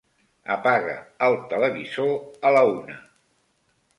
[0.53, 0.95] Apaga
[1.27, 2.11] el televisor
[2.51, 2.99] a la una.